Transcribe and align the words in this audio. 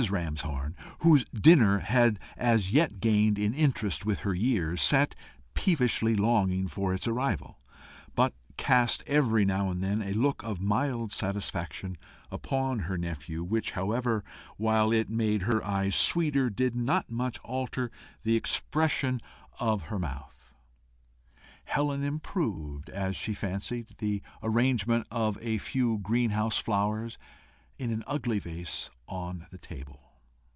Ramshorn, 0.09 0.73
whose 1.01 1.25
dinner 1.25 1.77
had 1.77 2.17
as 2.35 2.71
yet 2.73 2.99
gained 3.01 3.37
in 3.37 3.53
interest 3.53 4.03
with 4.03 4.21
her 4.21 4.33
years, 4.33 4.81
sat 4.81 5.13
peevishly 5.53 6.15
longing 6.15 6.67
for 6.67 6.91
its 6.91 7.07
arrival, 7.07 7.59
but 8.15 8.33
cast 8.57 9.03
every 9.05 9.45
now 9.45 9.69
and 9.69 9.83
then 9.83 10.01
a 10.01 10.13
look 10.13 10.41
of 10.41 10.59
mild 10.59 11.11
satisfaction 11.11 11.97
upon 12.31 12.79
her 12.79 12.97
nephew, 12.97 13.43
which, 13.43 13.71
however, 13.73 14.23
while 14.57 14.91
it 14.91 15.07
made 15.07 15.43
her 15.43 15.63
eyes 15.63 15.95
sweeter, 15.95 16.49
did 16.49 16.75
not 16.75 17.11
much 17.11 17.37
alter 17.43 17.91
the 18.23 18.35
expression 18.35 19.21
of 19.59 19.83
her 19.83 19.99
mouth. 19.99 20.51
Helen 21.65 22.03
improved, 22.03 22.89
as 22.89 23.15
she 23.15 23.35
fancied, 23.35 23.93
the 23.99 24.23
arrangement 24.41 25.05
of 25.11 25.37
a 25.43 25.59
few 25.59 25.99
green 25.99 26.31
house 26.31 26.57
flowers 26.57 27.19
in 27.77 27.91
an 27.91 28.03
ugly 28.05 28.37
vase 28.37 28.91
on 29.07 29.47
the 29.49 29.57
table. 29.57 29.99